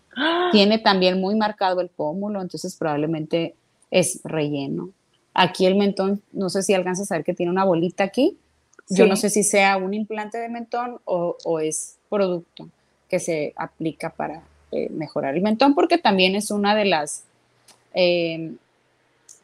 [0.53, 3.55] Tiene también muy marcado el pómulo, entonces probablemente
[3.95, 4.91] es relleno.
[5.35, 8.37] Aquí el mentón, no sé si alcanzas a ver que tiene una bolita aquí.
[8.91, 12.69] Yo no sé si sea un implante de mentón o, es producto
[13.09, 17.25] que se aplica para eh, mejorar el mentón, porque también es una de las
[17.95, 18.55] eh,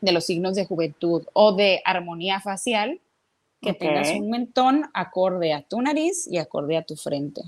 [0.00, 3.00] de los signos de juventud o de armonía facial,
[3.60, 7.42] que tengas un mentón acorde a tu nariz y acorde a tu frente.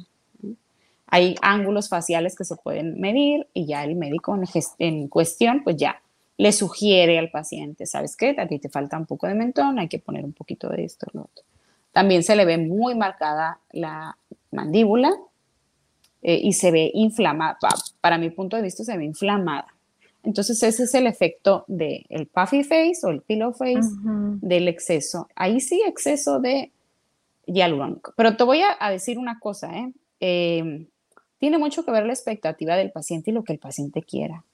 [1.07, 4.39] Hay ángulos faciales que se pueden medir y ya el médico
[4.79, 6.02] en, cuestión, pues ya
[6.43, 8.35] le sugiere al paciente, ¿sabes qué?
[8.37, 11.07] A ti te falta un poco de mentón, hay que poner un poquito de esto,
[11.13, 11.45] lo otro.
[11.93, 14.19] También se le ve muy marcada la
[14.51, 15.13] mandíbula
[16.21, 17.59] eh, y se ve inflamada,
[18.01, 19.69] para mi punto de vista se ve inflamada.
[20.25, 23.89] Entonces ese es el efecto del puffy face o el pillow face
[24.41, 25.29] del exceso.
[25.37, 26.73] Ahí sí exceso de
[27.47, 28.15] hialurónico.
[28.17, 29.93] Pero te voy a, decir una cosa, ¿eh?
[30.19, 30.89] Em,
[31.39, 34.45] tiene mucho que ver la expectativa del paciente y lo que el paciente quiera.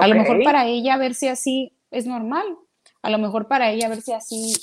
[0.00, 2.44] A lo mejor para ella verse así es normal.
[3.02, 4.54] A lo mejor para ella verse así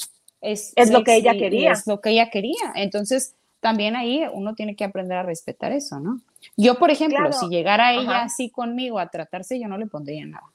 [0.41, 1.71] es, es lo que ella quería.
[1.71, 2.74] Es lo que ella quería.
[2.76, 6.19] Entonces, también ahí uno tiene que aprender a respetar eso, ¿no?
[6.56, 10.52] Yo, por ejemplo, si llegara ella así conmigo a tratarse, yo no le pondría nada.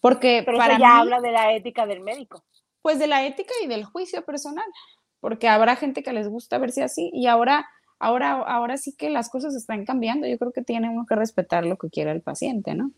[0.00, 2.44] Porque Pero para ya habla de la ética del médico.
[2.82, 4.64] Pues de la ética y del juicio personal,
[5.20, 7.68] porque habrá gente que les gusta verse así y ahora,
[7.98, 10.26] ahora, ahora sí que las cosas están cambiando.
[10.26, 12.92] Yo creo que tiene uno que respetar lo que quiera el paciente, ¿no?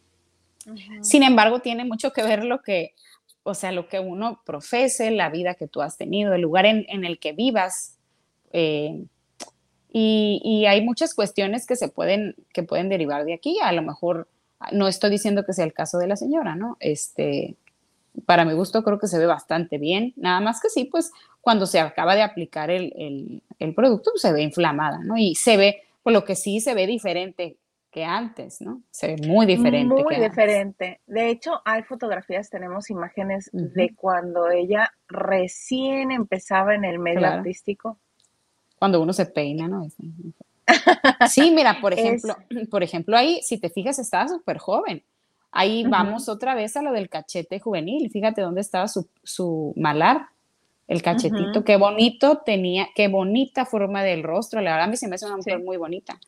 [1.00, 2.94] Sin embargo, tiene mucho que ver lo que,
[3.42, 7.04] o sea, lo que uno profese, la vida que tú has tenido, el lugar en,
[7.04, 7.98] el que vivas.
[8.52, 9.04] Eh,
[9.92, 13.58] y, hay muchas cuestiones que se pueden, que pueden derivar de aquí.
[13.62, 14.28] A lo mejor
[14.70, 16.76] no estoy diciendo que sea el caso de la señora, ¿no?
[16.80, 17.56] Este,
[18.26, 21.66] para mi gusto creo que se ve bastante bien, nada más que sí, pues cuando
[21.66, 23.42] se acaba de aplicar el,
[23.74, 25.16] producto pues, se ve inflamada, ¿no?
[25.16, 27.56] Y se ve, por lo que sí se ve diferente
[27.92, 28.82] que antes, ¿no?
[28.90, 30.02] Se ve muy diferente.
[30.02, 31.02] Muy diferente.
[31.06, 37.98] De hecho, hay fotografías, tenemos imágenes de cuando ella recién empezaba en el medio artístico.
[38.78, 39.86] Cuando uno se peina, ¿no?
[41.28, 42.34] Sí, mira, por ejemplo,
[42.70, 45.04] por ejemplo, ahí, si te fijas, estaba súper joven.
[45.50, 48.10] Ahí vamos otra vez a lo del cachete juvenil.
[48.10, 50.28] Fíjate dónde estaba su, malar,
[50.88, 51.62] el cachetito.
[51.62, 54.62] Qué bonito tenía, qué bonita forma del rostro.
[54.62, 56.18] La verdad, a mí se me hace una mujer muy bonita.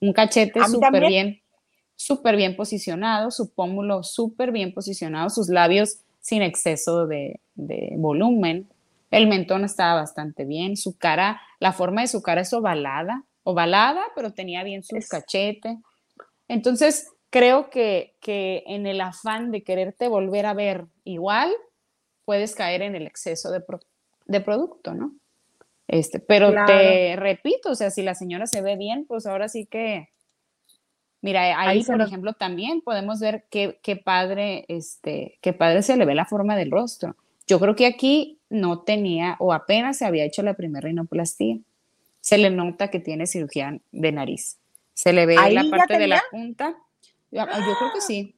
[0.00, 1.40] Un cachete súper bien,
[1.96, 8.68] súper bien posicionado, su pómulo súper bien posicionado, sus labios sin exceso de, de volumen.
[9.10, 14.02] El mentón estaba bastante bien, su cara, la forma de su cara es ovalada, ovalada,
[14.14, 15.78] pero tenía bien su cachete.
[16.48, 18.14] Entonces, creo que,
[18.66, 21.50] en el afán de quererte volver a ver igual,
[22.24, 25.14] puedes caer en el exceso de, producto, ¿no?
[25.90, 29.66] Este, pero te repito, o sea, si la señora se ve bien, pues ahora sí
[29.66, 30.08] que,
[31.20, 36.14] mira, ahí, por ejemplo, también podemos ver qué, padre, este, qué padre se le ve
[36.14, 37.16] la forma del rostro.
[37.48, 41.58] Yo creo que aquí no tenía o apenas se había hecho la primera rinoplastía.
[42.20, 44.58] Se le nota que tiene cirugía de nariz.
[44.94, 46.76] Se le ve la parte de la punta
[47.30, 48.34] yo, creo que sí.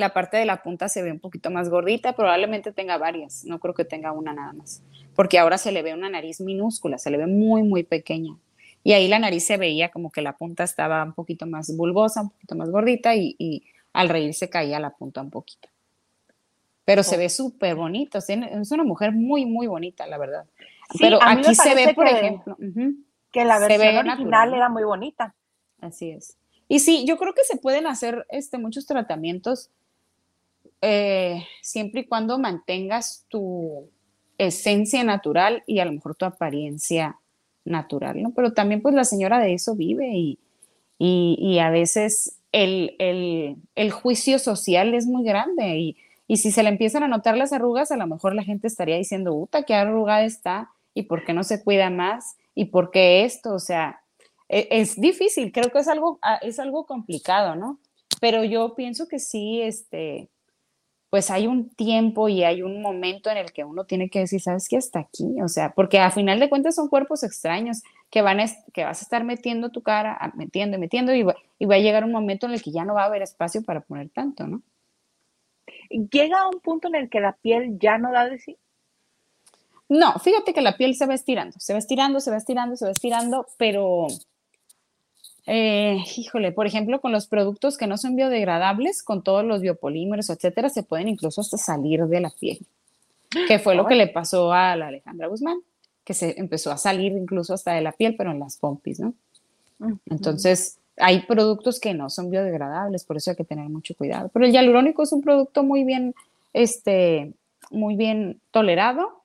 [0.00, 3.60] La parte de la punta se ve un poquito más gordita, probablemente tenga varias, no
[3.60, 4.82] creo que tenga una nada más,
[5.14, 8.36] porque ahora se le ve una nariz minúscula, se le ve muy, muy pequeña.
[8.82, 12.22] Y ahí la nariz se veía como que la punta estaba un poquito más bulbosa,
[12.22, 15.68] un poquito más gordita y, al reír se caía la punta un poquito.
[16.84, 20.46] Pero se ve súper bonito, es una mujer muy, muy bonita, la verdad.
[20.98, 22.56] Pero aquí se ve, por ejemplo,
[23.30, 25.34] que la versión original era muy bonita.
[25.80, 26.36] Así es.
[26.68, 29.70] Y sí, yo creo que se pueden hacer este, muchos tratamientos
[30.82, 33.90] eh, siempre y cuando mantengas tu
[34.38, 37.18] esencia natural y a lo mejor tu apariencia
[37.64, 38.32] natural, ¿no?
[38.32, 40.38] Pero también pues la señora de eso vive y,
[40.98, 42.94] y, a veces el,
[43.74, 47.52] el, juicio social es muy grande y, y, si se le empiezan a notar las
[47.52, 51.32] arrugas, a lo mejor la gente estaría diciendo, puta, qué arrugada está y por qué
[51.32, 54.02] no se cuida más y por qué esto, o sea,
[54.48, 57.78] e, es difícil, creo que es algo, ah, es algo complicado, ¿no?
[58.20, 60.28] Pero yo pienso que sí, este,
[61.10, 64.40] pues hay un tiempo y hay un momento en el que uno tiene que decir,
[64.40, 64.76] ¿sabes qué?
[64.76, 68.38] Hasta aquí, o sea, porque a final de cuentas son cuerpos extraños que, van
[68.72, 71.80] que vas a estar metiendo tu cara, metiendo y metiendo, y va, y va a
[71.80, 74.46] llegar un momento en el que ya no va a haber espacio para poner tanto,
[74.46, 74.62] ¿no?
[75.90, 78.56] ¿Llega a un punto en el que la piel ya no da de sí?
[79.88, 82.84] No, fíjate que la piel se va estirando, se va estirando, se va estirando, se
[82.84, 84.06] va estirando, pero
[85.52, 90.30] eh, híjole, por ejemplo, con los productos que no son biodegradables, con todos los biopolímeros,
[90.30, 92.60] etcétera, se pueden incluso hasta salir de la piel.
[93.48, 95.58] Que fue lo que le pasó a la Alejandra Guzmán,
[96.04, 99.12] que se empezó a salir incluso hasta de la piel, pero en las pompis, ¿no?
[100.06, 104.30] Entonces, hay productos que no son biodegradables, por eso hay que tener mucho cuidado.
[104.32, 106.14] Pero el hialurónico es un producto muy bien,
[106.52, 107.32] este,
[107.72, 109.24] muy bien tolerado.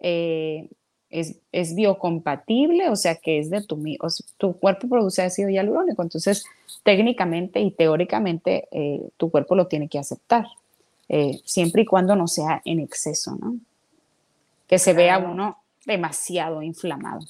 [0.00, 0.68] Eh,
[1.12, 6.44] es, biocompatible, o sea que es de tu, o tu cuerpo produce ácido hialurónico, entonces
[6.82, 10.46] técnicamente y teóricamente eh, tu cuerpo lo tiene que aceptar,
[11.08, 13.56] eh, siempre y cuando no sea en exceso, ¿no?
[14.66, 17.20] Que se vea uno demasiado inflamado.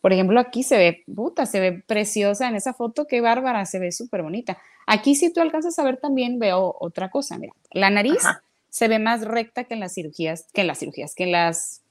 [0.00, 3.78] Por ejemplo, aquí se ve, puta, se ve preciosa en esa foto, qué bárbara, se
[3.78, 4.58] ve súper bonita.
[4.86, 8.22] Aquí si tú alcanzas a ver también veo otra cosa, mira, la nariz
[8.70, 11.83] se ve más recta que en las cirugías, que en las cirugías, que en las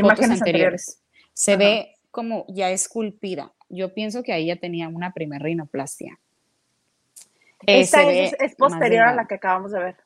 [0.00, 1.02] imágenes anteriores.
[1.32, 3.52] Se ve como ya esculpida.
[3.68, 6.18] Yo pienso que ahí ya tenía una primer rinoplastia.
[7.66, 9.96] Esta es, posterior a la que acabamos de ver.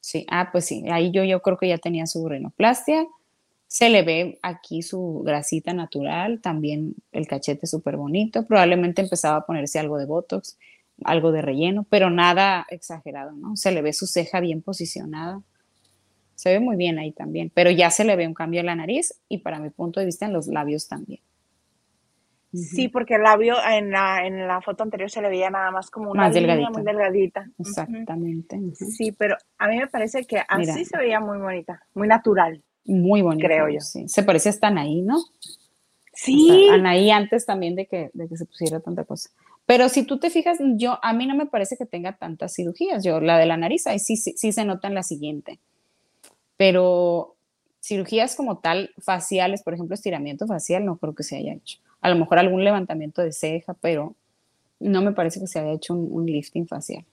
[0.00, 3.06] Sí, ah, pues sí, ahí yo, yo creo que ya tenía su rinoplastia.
[3.66, 8.46] Se le ve aquí su grasita natural, también el cachete súper bonito.
[8.46, 10.56] Probablemente empezaba a ponerse algo de botox,
[11.04, 13.56] algo de relleno, pero nada exagerado, ¿no?
[13.56, 15.42] Se le ve su ceja bien posicionada.
[16.38, 18.76] Se ve muy bien ahí también, pero ya se le ve un cambio en la
[18.76, 21.18] nariz y para mi punto de vista en los labios también.
[22.54, 25.90] Sí, porque el labio en la, en la foto anterior se le veía nada más
[25.90, 27.50] como una línea muy delgadita.
[27.58, 28.56] Exactamente.
[28.72, 32.62] Sí, pero a mí me parece que así se veía muy bonita, muy natural.
[32.84, 33.48] Muy bonita.
[33.48, 33.80] Creo yo.
[33.80, 34.08] Sí.
[34.08, 35.16] Se parece hasta Anaí, ¿no?
[36.12, 36.68] Sí.
[36.70, 39.30] Anaí antes también de que, de que se pusiera tanta cosa.
[39.66, 43.02] Pero si tú te fijas, yo, a mí no me parece que tenga tantas cirugías.
[43.02, 45.58] Yo, la de la nariz, ahí sí, sí, sí se nota en la siguiente.
[46.58, 47.36] Pero
[47.80, 52.10] cirugías como tal, faciales, por ejemplo, estiramiento facial, no creo que se haya hecho a
[52.10, 54.14] lo mejor algún levantamiento de ceja, pero
[54.80, 57.04] no me parece que se haya hecho un, lifting facial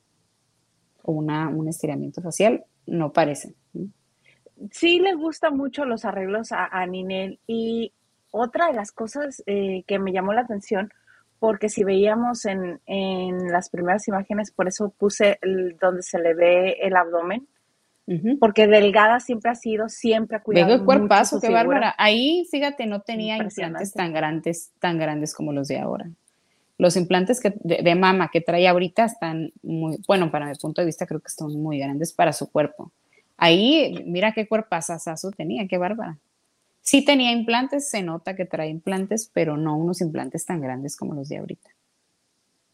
[1.02, 3.56] o una, un estiramiento facial, no parece.
[4.72, 7.92] Sí le gustan mucho los arreglos a, Ninel y
[8.32, 10.92] otra de las cosas eh, que me llamó la atención,
[11.40, 12.80] porque si veíamos en,
[13.52, 15.40] las primeras imágenes, por eso puse
[15.80, 17.48] donde se le ve el abdomen,
[18.40, 20.76] porque delgada siempre ha sido, siempre ha cuidado.
[20.76, 21.96] el cuerpazo, qué bárbara.
[21.98, 26.10] Ahí, fíjate, no tenía implantes tan grandes, tan grandes como los de ahora.
[26.78, 30.86] Los implantes que, de, mama que trae ahorita están muy, bueno, para mi punto de
[30.86, 32.92] vista creo que están muy grandes para su cuerpo.
[33.38, 36.18] Ahí, mira qué cuerpazazazo tenía, qué bárbara.
[36.82, 41.16] Sí tenía implantes, se nota que trae implantes, pero no unos implantes tan grandes como
[41.16, 41.70] los de ahorita.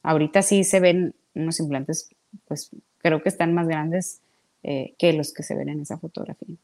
[0.03, 2.09] Ahorita sí se ven unos implantes,
[2.47, 4.19] pues creo que están más grandes
[4.63, 6.55] eh, que los que se ven en esa fotografía.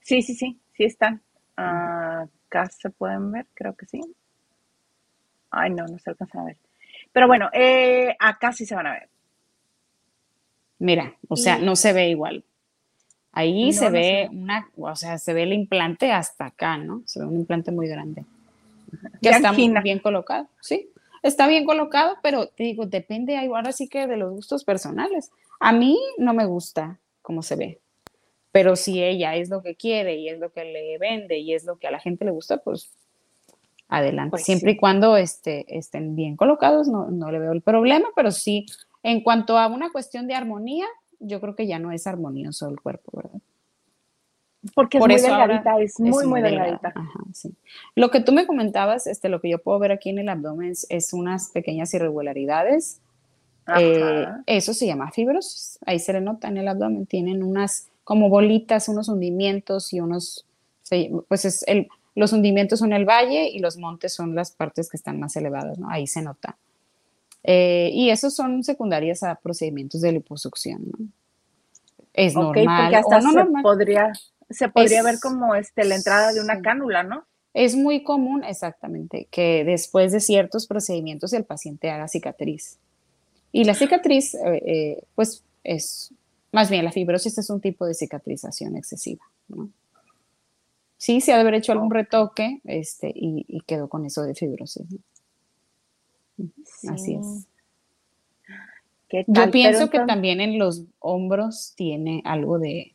[0.00, 1.22] Sí, sí, sí, sí están.
[1.56, 4.00] acá se pueden ver, creo que sí.
[5.50, 6.56] Ay, no, no se alcanzan a ver.
[7.12, 9.08] Pero bueno, eh, acá sí se van a ver.
[10.78, 12.44] Mira, o sea, no se ve igual.
[13.30, 17.02] Ahí se ve una, o sea, se ve el implante hasta acá, ¿no?
[17.06, 18.24] Se ve un implante muy grande.
[19.22, 20.90] Que está muy bien colocado, sí.
[21.22, 25.30] Está bien colocado, pero te digo, depende ahora sí que de los gustos personales.
[25.60, 27.80] A mí no me gusta cómo se ve.
[28.50, 31.64] Pero si ella es lo que quiere y es lo que le vende y es
[31.64, 32.92] lo que a la gente le gusta, pues
[33.88, 34.32] adelante.
[34.32, 38.66] Pues Siempre y cuando este, estén bien colocados, no, le veo el problema, pero sí,
[39.02, 40.86] en cuanto a una cuestión de armonía,
[41.18, 43.40] yo creo que ya no es armonioso el cuerpo, ¿verdad?
[44.74, 46.94] Porque es muy delgadita, es muy, muy, delgadita.
[47.96, 50.72] Lo que tú me comentabas, este, lo que yo puedo ver aquí en el abdomen
[50.88, 53.00] es unas pequeñas irregularidades
[53.78, 55.78] eh, eso se llama fibrosis.
[55.86, 57.06] Ahí se le nota en el abdomen.
[57.06, 60.46] Tienen unas como bolitas, unos hundimientos y unos,
[61.28, 64.96] pues es el, los hundimientos son el valle y los montes son las partes que
[64.96, 65.88] están más elevadas, ¿no?
[65.88, 66.58] Ahí se nota.
[67.44, 71.06] Eh, y esos son secundarias a procedimientos de liposucción, ¿no?
[72.12, 72.90] Es normal.
[72.90, 74.12] Porque hasta se podría,
[74.50, 77.24] se podría ver como este, la entrada de una cánula, ¿no?
[77.54, 82.78] Es muy común, exactamente, que después de ciertos procedimientos el paciente haga cicatriz.
[83.52, 86.12] Y la cicatriz, eh, eh, pues es,
[86.50, 89.70] más bien la fibrosis es un tipo de cicatrización excesiva, ¿no?
[90.96, 94.86] Sí, se ha de haber hecho algún retoque este, y, quedó con eso de fibrosis.
[96.88, 97.48] Así es.
[99.26, 102.94] Yo pienso que también en los hombros tiene algo de,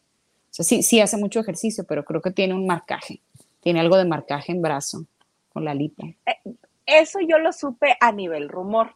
[0.52, 3.20] o sea, sí, sí hace mucho ejercicio, pero creo que tiene un marcaje,
[3.60, 5.06] tiene algo de marcaje en brazo
[5.52, 6.08] con la lipa.
[6.26, 8.96] Eh, eso yo lo supe a nivel rumor,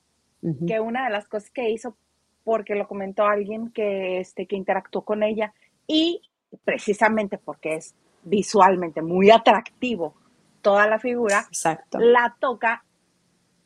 [0.68, 1.96] que una de las cosas que hizo,
[2.44, 5.54] porque lo comentó alguien que, este, que interactuó con ella
[5.88, 6.22] y
[6.64, 10.16] precisamente porque es visualmente muy atractivo
[10.62, 12.00] toda la figura, Exacto.
[12.00, 12.84] la toca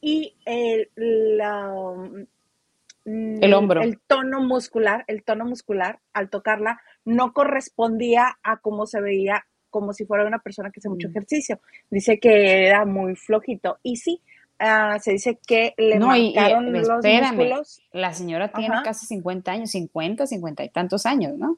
[0.01, 0.89] y el,
[3.05, 3.81] mm, el hombro.
[3.81, 9.91] El tono muscular, el tono muscular al tocarla no correspondía a cómo se veía como
[9.91, 11.11] si fuera una persona que hace mucho mm.
[11.11, 11.59] ejercicio.
[11.89, 13.79] Dice que era muy flojito.
[13.83, 14.21] Y sí,
[14.57, 17.81] Ah, se dice que le no, marcaron los músculos.
[17.91, 21.57] La señora tiene casi 50 años, 50, 50 y tantos años, ¿no?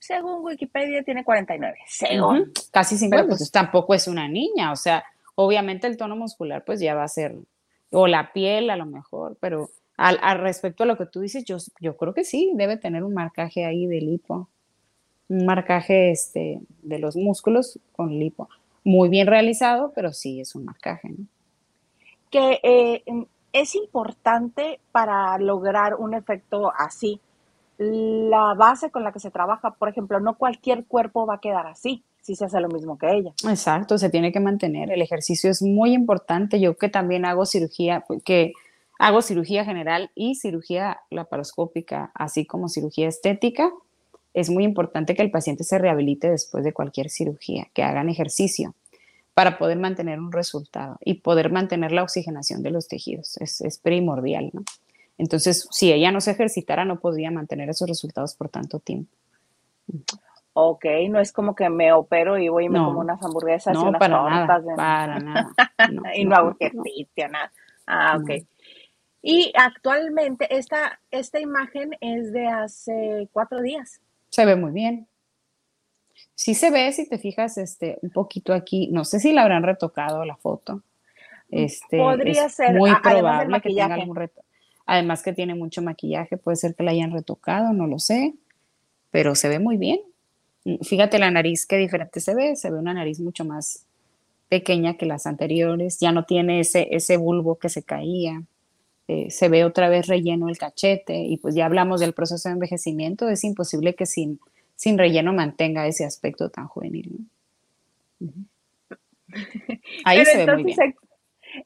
[0.00, 2.52] Según Wikipedia tiene 49, según.
[2.72, 5.04] Casi 50, pues, pues, tampoco es una niña, o sea,
[5.36, 7.36] obviamente el tono muscular pues ya va a ser,
[7.92, 11.58] o la piel a lo mejor, pero al, respecto a lo que tú dices, yo,
[11.80, 14.48] yo creo que sí, debe tener un marcaje ahí de lipo,
[15.28, 18.48] un marcaje este, de los músculos con lipo.
[18.82, 21.26] Muy bien realizado, pero sí es un marcaje, ¿no?
[22.32, 23.04] Que eh,
[23.52, 27.20] es importante para lograr un efecto así.
[27.78, 31.66] La base con la que se trabaja, por ejemplo, no cualquier cuerpo va a quedar
[31.66, 33.32] así si se hace lo mismo que ella.
[33.48, 34.90] Exacto, se tiene que mantener.
[34.90, 36.60] El ejercicio es muy importante.
[36.60, 38.52] Yo que también hago cirugía, que
[38.98, 43.70] hago cirugía general y cirugía laparoscópica, así como cirugía estética,
[44.34, 48.74] es muy importante que el paciente se rehabilite después de cualquier cirugía, que hagan ejercicio
[49.34, 53.36] para poder mantener un resultado y poder mantener la oxigenación de los tejidos.
[53.38, 54.62] Es, primordial, ¿no?
[55.18, 59.10] Entonces, si ella no se ejercitara, no podría mantener esos resultados por tanto tiempo.
[60.54, 63.78] Ok, no es como que me opero y voy y me como unas hamburguesas y
[63.78, 64.22] unas para.
[64.28, 65.50] Nada, Para nada.
[66.14, 67.52] y no, hago ejercicio, nada.
[67.86, 68.44] Ah, ok.
[69.22, 74.00] Y actualmente esta, esta imagen es de hace cuatro días.
[74.30, 75.06] Se ve muy bien.
[76.34, 79.62] Sí se ve, si te fijas, este, un poquito aquí, no sé si la habrán
[79.62, 80.82] retocado la foto.
[81.50, 84.42] Este, Podría ser, muy probable que tenga algún reto.
[84.86, 88.34] Además que tiene mucho maquillaje, puede ser que la hayan retocado, no lo sé,
[89.10, 90.00] pero se ve muy bien.
[90.82, 93.86] Fíjate la nariz, qué diferente se ve, se ve una nariz mucho más
[94.48, 98.42] pequeña que las anteriores, ya no tiene ese, ese bulbo que se caía,
[99.08, 102.54] eh, se ve otra vez relleno el cachete y pues ya hablamos del proceso de
[102.54, 104.40] envejecimiento, es imposible que sin,
[104.82, 107.24] sin relleno mantenga ese aspecto tan juvenil.
[110.04, 110.96] Ahí se ve muy bien.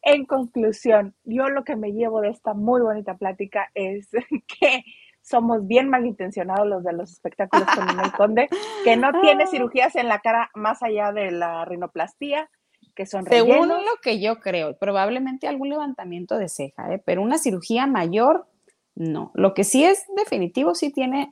[0.03, 4.11] En conclusión, yo lo que me llevo de esta muy bonita plática es
[4.61, 4.85] que
[5.23, 8.49] somos bien malintencionados los de los espectáculos con el Conde,
[8.85, 9.47] que no tiene ah.
[9.47, 12.51] cirugías en la cara más allá de la rinoplastía,
[12.95, 17.03] que son Según lo que yo creo, probablemente algún levantamiento de ceja, ¿eh?
[17.03, 18.47] pero una cirugía mayor,
[18.95, 19.31] no.
[19.33, 21.31] Lo que sí es definitivo, sí tiene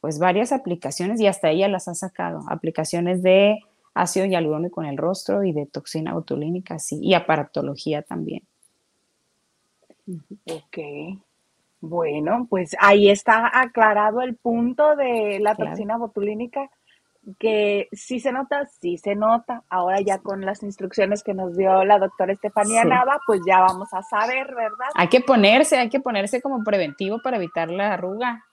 [0.00, 3.58] pues varias aplicaciones y hasta ella las ha sacado, aplicaciones de
[3.94, 8.42] ácido hialurónico en el rostro y de toxina botulínica, sí, y aparatología también.
[10.50, 11.18] Ok.
[11.80, 16.68] Bueno, pues ahí está aclarado el punto de la toxina botulínica,
[17.38, 19.62] que sí se nota, sí se nota.
[19.70, 23.88] Ahora ya con las instrucciones que nos dio la doctora Estefanía Nava, pues ya vamos
[23.92, 24.88] a saber, ¿verdad?
[24.94, 28.44] Hay que ponerse, hay que ponerse como preventivo para evitar la arruga,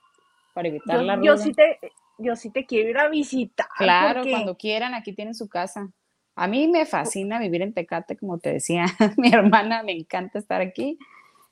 [0.58, 1.26] para evitar la arruga.
[1.26, 1.78] Yo sí te,
[2.18, 3.68] yo sí te quiero ir a visitar.
[3.76, 5.88] Claro, cuando quieran, aquí tienen su casa.
[6.34, 8.86] A mí me fascina vivir en Tecate, como te decía
[9.16, 10.98] mi hermana, me encanta estar aquí.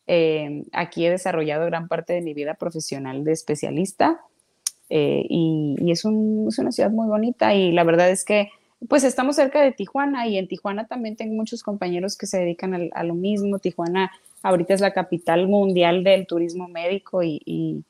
[0.09, 4.20] Eh, aquí he desarrollado gran parte de mi vida profesional de especialista
[4.90, 8.50] eh, y, es, una ciudad muy bonita y la verdad es que
[8.88, 12.90] pues estamos cerca de Tijuana y en Tijuana también tengo muchos compañeros que se dedican
[12.92, 13.61] a, lo mismo.
[13.61, 14.11] Tijuana
[14.42, 17.84] ahorita es la capital mundial del turismo médico y y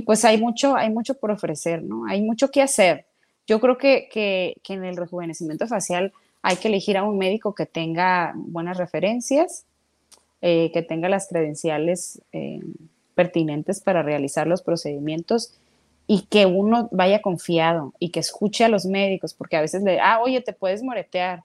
[0.00, 2.04] pues hay mucho, hay mucho por ofrecer, ¿no?
[2.06, 3.06] Hay mucho que hacer.
[3.46, 7.66] Yo creo que, que, en el rejuvenecimiento facial hay que elegir a un médico que
[7.66, 9.66] tenga buenas referencias,
[10.42, 12.60] eh, que tenga las credenciales eh,
[13.14, 15.54] pertinentes para realizar los procedimientos
[16.06, 20.00] y que uno vaya confiado y que escuche a los médicos, porque a veces le,
[20.00, 21.44] ah, oye, te puedes moretear.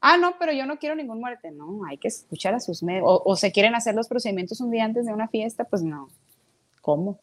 [0.00, 1.50] Ah, no, pero yo no quiero ningún morete.
[1.50, 3.20] No, hay que escuchar a sus médicos.
[3.24, 6.08] O, o se quieren hacer los procedimientos un día antes de una fiesta, pues no.
[6.80, 7.18] ¿Cómo?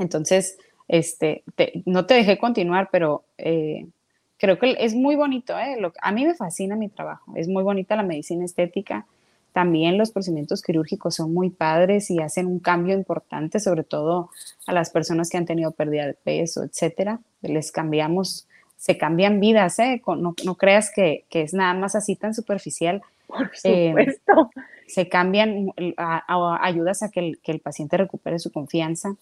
[0.00, 0.56] Entonces,
[0.88, 1.44] este,
[1.84, 3.86] no te dejé continuar, pero eh,
[4.38, 5.56] creo que es muy bonito.
[5.56, 5.76] ¿eh?
[6.00, 7.32] a mí me fascina mi trabajo.
[7.36, 9.06] Es muy bonita la medicina estética.
[9.52, 14.30] También los procedimientos quirúrgicos son muy padres y hacen un cambio importante, sobre todo
[14.66, 17.20] a las personas que han tenido pérdida de peso, etcétera.
[17.42, 20.00] Les cambiamos, se cambian vidas, ¿eh?
[20.06, 23.02] No, creas que, es nada más así tan superficial.
[23.26, 24.50] Por supuesto.
[24.86, 25.72] se cambian,
[26.36, 29.16] ayudas a que el paciente recupere su confianza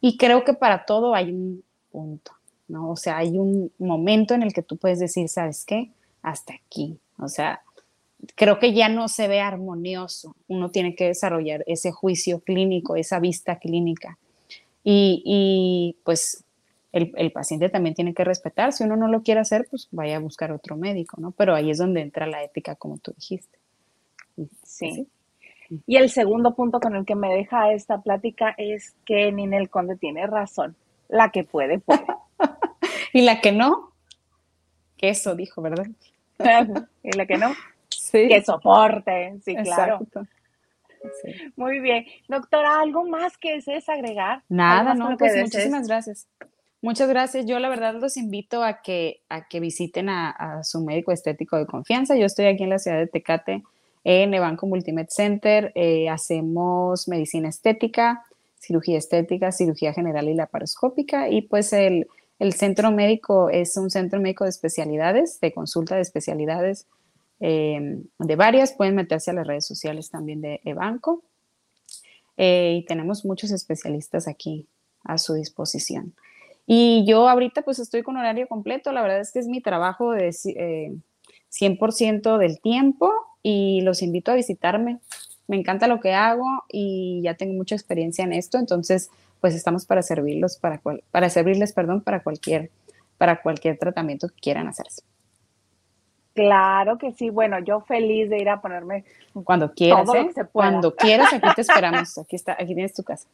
[0.00, 2.32] y creo que para todo hay un punto,
[2.68, 2.90] ¿no?
[2.90, 5.90] O sea, hay un momento en el que tú puedes decir, ¿sabes qué?
[6.22, 6.98] Hasta aquí.
[7.18, 7.62] O sea,
[8.34, 10.36] creo que ya no se ve armonioso.
[10.46, 14.18] Uno tiene que desarrollar ese juicio clínico, esa vista clínica.
[14.84, 16.44] Y, pues
[16.92, 18.72] el, el, paciente también tiene que respetar.
[18.72, 21.32] Si uno no lo quiere hacer, pues vaya a buscar otro médico, ¿no?
[21.32, 23.58] Pero ahí es donde entra la ética, como tú dijiste.
[24.64, 25.08] Sí.
[25.86, 29.96] Y el segundo punto con el que me deja esta plática es que Ninel Conde
[29.96, 30.76] tiene razón.
[31.08, 32.06] La que puede, puede.
[33.12, 33.92] y la que no,
[34.96, 35.86] que eso dijo, ¿verdad?
[37.02, 37.52] y la que no,
[37.88, 38.28] sí.
[38.28, 40.00] que soporte, sí, claro.
[41.56, 42.06] Muy bien.
[42.28, 44.42] Doctora, ¿algo más que desees agregar?
[44.48, 46.28] Nada, no, pues muchísimas gracias.
[46.80, 47.46] Muchas gracias.
[47.46, 51.56] Yo la verdad los invito a que, a que visiten a, a su médico estético
[51.56, 52.16] de confianza.
[52.16, 53.62] Yo estoy aquí en la ciudad de Tecate
[54.10, 58.24] en Evanco Multimed Center eh, hacemos medicina estética,
[58.58, 62.06] cirugía estética, cirugía general y laparoscópica y pues el,
[62.52, 66.86] centro médico es un centro médico de especialidades, de consulta de especialidades
[67.38, 68.72] em, de varias.
[68.72, 71.22] Pueden meterse a las redes sociales también de Evanco.
[72.38, 74.66] Eh, y tenemos muchos especialistas aquí
[75.04, 76.14] a su disposición.
[76.66, 80.12] Y yo ahorita pues estoy con horario completo, la verdad es que es mi trabajo
[80.12, 80.96] de 100%
[82.36, 83.12] eh, del tiempo
[83.50, 84.98] y los invito a visitarme.
[85.46, 89.86] Me encanta lo que hago y ya tengo mucha experiencia en esto, entonces pues estamos
[89.86, 92.70] para servirlos para para servirles, perdón, para cualquier
[93.16, 95.02] para cualquier tratamiento que quieran hacerse.
[96.34, 97.30] Claro que sí.
[97.30, 99.04] Bueno, yo feliz de ir a ponerme
[99.44, 100.30] cuando quieras, ¿eh?
[100.52, 102.18] cuando quieras aquí te esperamos.
[102.18, 103.28] Aquí está, aquí tienes tu casa.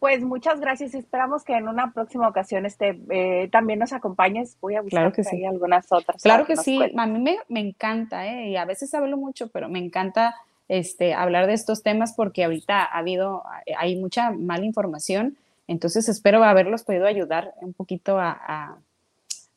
[0.00, 0.94] Pues muchas gracias.
[0.94, 4.56] Esperamos que en una próxima ocasión este, eh, también nos acompañes.
[4.62, 5.44] Voy a buscar claro que sí.
[5.44, 6.22] algunas otras.
[6.22, 6.80] Claro que sí.
[6.96, 8.48] A mí me, me encanta, ¿eh?
[8.48, 10.34] y a veces hablo mucho, pero me encanta
[10.68, 13.44] este, hablar de estos temas porque ahorita ha habido,
[13.76, 15.36] hay mucha mala información.
[15.68, 18.78] Entonces espero haberlos podido ayudar un poquito a,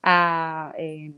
[0.03, 1.13] a, eh,